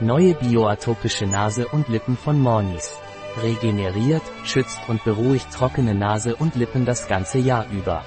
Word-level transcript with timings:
Neue 0.00 0.34
bioatopische 0.34 1.24
Nase 1.24 1.68
und 1.68 1.86
Lippen 1.86 2.16
von 2.16 2.40
Mornis. 2.40 2.98
Regeneriert, 3.40 4.24
schützt 4.42 4.80
und 4.88 5.04
beruhigt 5.04 5.52
trockene 5.52 5.94
Nase 5.94 6.34
und 6.34 6.56
Lippen 6.56 6.84
das 6.84 7.06
ganze 7.06 7.38
Jahr 7.38 7.66
über. 7.70 8.04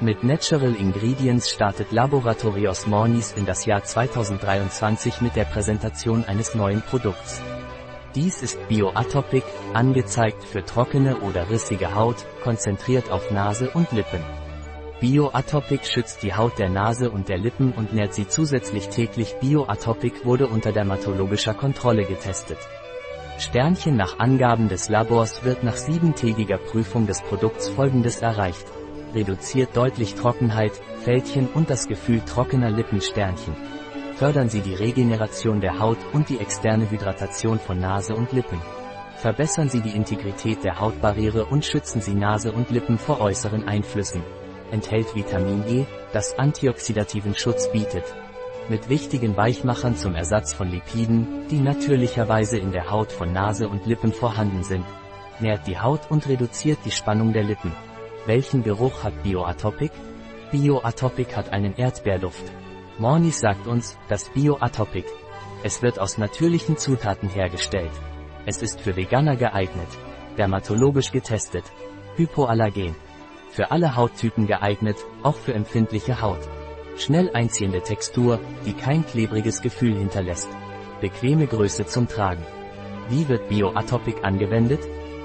Mit 0.00 0.24
Natural 0.24 0.74
Ingredients 0.74 1.50
startet 1.50 1.92
Laboratorios 1.92 2.86
Mornis 2.86 3.32
in 3.32 3.44
das 3.44 3.66
Jahr 3.66 3.84
2023 3.84 5.20
mit 5.20 5.36
der 5.36 5.44
Präsentation 5.44 6.24
eines 6.24 6.54
neuen 6.54 6.80
Produkts. 6.80 7.42
Dies 8.14 8.40
ist 8.40 8.58
Bioatopic, 8.68 9.44
angezeigt 9.74 10.42
für 10.42 10.64
trockene 10.64 11.18
oder 11.18 11.50
rissige 11.50 11.94
Haut, 11.94 12.24
konzentriert 12.42 13.10
auf 13.10 13.30
Nase 13.30 13.68
und 13.74 13.92
Lippen. 13.92 14.24
Bioatopic 15.00 15.86
schützt 15.86 16.24
die 16.24 16.34
Haut 16.34 16.58
der 16.58 16.68
Nase 16.68 17.08
und 17.08 17.28
der 17.28 17.38
Lippen 17.38 17.70
und 17.70 17.92
nährt 17.92 18.14
sie 18.14 18.26
zusätzlich 18.26 18.88
täglich. 18.88 19.36
Bioatopic 19.40 20.24
wurde 20.24 20.48
unter 20.48 20.72
dermatologischer 20.72 21.54
Kontrolle 21.54 22.04
getestet. 22.04 22.58
Sternchen 23.38 23.96
nach 23.96 24.18
Angaben 24.18 24.68
des 24.68 24.88
Labors 24.88 25.44
wird 25.44 25.62
nach 25.62 25.76
siebentägiger 25.76 26.58
Prüfung 26.58 27.06
des 27.06 27.22
Produkts 27.22 27.68
folgendes 27.68 28.22
erreicht. 28.22 28.66
Reduziert 29.14 29.76
deutlich 29.76 30.16
Trockenheit, 30.16 30.72
Fältchen 31.04 31.46
und 31.46 31.70
das 31.70 31.86
Gefühl 31.86 32.20
trockener 32.22 32.72
Lippensternchen. 32.72 33.54
Fördern 34.16 34.48
Sie 34.48 34.62
die 34.62 34.74
Regeneration 34.74 35.60
der 35.60 35.78
Haut 35.78 35.98
und 36.12 36.28
die 36.28 36.40
externe 36.40 36.90
Hydratation 36.90 37.60
von 37.60 37.78
Nase 37.78 38.16
und 38.16 38.32
Lippen. 38.32 38.60
Verbessern 39.18 39.68
Sie 39.68 39.80
die 39.80 39.94
Integrität 39.94 40.64
der 40.64 40.80
Hautbarriere 40.80 41.44
und 41.44 41.64
schützen 41.64 42.00
Sie 42.00 42.14
Nase 42.14 42.50
und 42.50 42.70
Lippen 42.70 42.98
vor 42.98 43.20
äußeren 43.20 43.68
Einflüssen 43.68 44.24
enthält 44.70 45.14
Vitamin 45.14 45.64
E, 45.68 45.86
das 46.12 46.38
antioxidativen 46.38 47.34
Schutz 47.34 47.70
bietet. 47.72 48.04
Mit 48.68 48.88
wichtigen 48.88 49.36
Weichmachern 49.36 49.96
zum 49.96 50.14
Ersatz 50.14 50.52
von 50.52 50.70
Lipiden, 50.70 51.48
die 51.50 51.58
natürlicherweise 51.58 52.58
in 52.58 52.72
der 52.72 52.90
Haut 52.90 53.10
von 53.12 53.32
Nase 53.32 53.68
und 53.68 53.86
Lippen 53.86 54.12
vorhanden 54.12 54.62
sind. 54.62 54.84
Nährt 55.40 55.66
die 55.66 55.78
Haut 55.78 56.10
und 56.10 56.28
reduziert 56.28 56.78
die 56.84 56.90
Spannung 56.90 57.32
der 57.32 57.44
Lippen. 57.44 57.72
Welchen 58.26 58.62
Geruch 58.62 59.04
hat 59.04 59.22
Bioatopic? 59.22 59.92
Bioatopic 60.50 61.34
hat 61.34 61.52
einen 61.52 61.76
Erdbeerduft. 61.76 62.44
Mornis 62.98 63.40
sagt 63.40 63.66
uns, 63.66 63.96
dass 64.08 64.28
Bioatopic. 64.30 65.06
Es 65.62 65.82
wird 65.82 65.98
aus 65.98 66.18
natürlichen 66.18 66.76
Zutaten 66.76 67.28
hergestellt. 67.28 67.92
Es 68.44 68.60
ist 68.62 68.80
für 68.80 68.96
Veganer 68.96 69.36
geeignet. 69.36 69.88
Dermatologisch 70.36 71.10
getestet. 71.10 71.64
Hypoallergen. 72.16 72.94
Für 73.50 73.70
alle 73.70 73.96
Hauttypen 73.96 74.46
geeignet, 74.46 74.96
auch 75.22 75.36
für 75.36 75.54
empfindliche 75.54 76.20
Haut. 76.20 76.40
Schnell 76.96 77.30
einziehende 77.32 77.82
Textur, 77.82 78.40
die 78.66 78.72
kein 78.72 79.06
klebriges 79.06 79.62
Gefühl 79.62 79.96
hinterlässt. 79.96 80.48
Bequeme 81.00 81.46
Größe 81.46 81.86
zum 81.86 82.08
Tragen. 82.08 82.44
Wie 83.08 83.28
wird 83.28 83.48
Bioatopic 83.48 84.24
angewendet? 84.24 84.80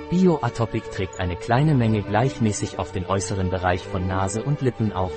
Bioatopic 0.10 0.92
trägt 0.92 1.20
eine 1.20 1.36
kleine 1.36 1.74
Menge 1.74 2.04
gleichmäßig 2.04 2.80
auf 2.80 2.92
den 2.92 3.06
äußeren 3.06 3.50
Bereich 3.50 3.84
von 3.84 4.08
Nase 4.08 4.44
und 4.44 4.62
Lippen 4.62 4.94
auf. 4.94 5.14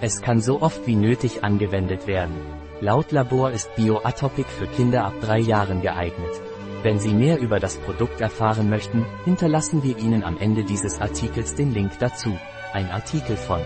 Es 0.00 0.20
kann 0.20 0.40
so 0.40 0.62
oft 0.62 0.86
wie 0.86 0.96
nötig 0.96 1.44
angewendet 1.44 2.06
werden. 2.06 2.34
Laut 2.80 3.12
Labor 3.12 3.50
ist 3.50 3.74
Bioatopic 3.76 4.48
für 4.48 4.66
Kinder 4.66 5.04
ab 5.04 5.14
drei 5.20 5.38
Jahren 5.38 5.80
geeignet. 5.80 6.40
Wenn 6.82 6.98
Sie 6.98 7.14
mehr 7.14 7.38
über 7.38 7.58
das 7.58 7.78
Produkt 7.78 8.20
erfahren 8.20 8.68
möchten, 8.70 9.04
hinterlassen 9.24 9.82
wir 9.82 9.98
Ihnen 9.98 10.22
am 10.24 10.36
Ende 10.38 10.64
dieses 10.64 11.00
Artikels 11.00 11.54
den 11.54 11.72
Link 11.72 11.92
dazu. 11.98 12.36
Ein 12.72 12.90
Artikel 12.90 13.36
von 13.36 13.60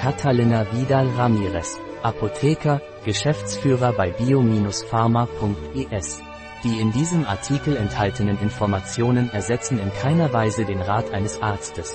Catalina 0.00 0.66
Vidal 0.72 1.08
Ramirez, 1.16 1.78
Apotheker, 2.02 2.80
Geschäftsführer 3.04 3.92
bei 3.92 4.10
bio-pharma.es. 4.10 6.22
Die 6.64 6.80
in 6.80 6.92
diesem 6.92 7.26
Artikel 7.26 7.76
enthaltenen 7.76 8.40
Informationen 8.40 9.30
ersetzen 9.30 9.78
in 9.78 9.92
keiner 9.92 10.32
Weise 10.32 10.64
den 10.64 10.80
Rat 10.80 11.12
eines 11.12 11.42
Arztes. 11.42 11.94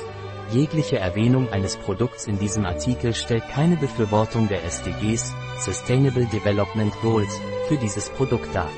Jegliche 0.51 0.99
Erwähnung 0.99 1.51
eines 1.51 1.77
Produkts 1.77 2.27
in 2.27 2.39
diesem 2.39 2.65
Artikel 2.65 3.13
stellt 3.13 3.47
keine 3.49 3.75
Befürwortung 3.75 4.47
der 4.47 4.63
SDGs, 4.63 5.33
Sustainable 5.59 6.25
Development 6.25 6.93
Goals, 7.01 7.41
für 7.67 7.77
dieses 7.77 8.09
Produkt 8.09 8.55
dar. 8.55 8.69